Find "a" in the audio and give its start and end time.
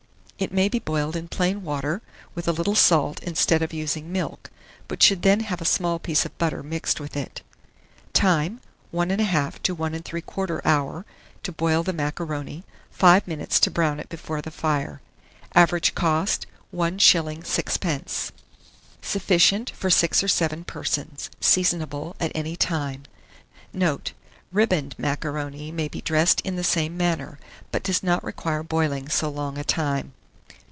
2.47-2.51, 5.61-5.65, 29.59-29.63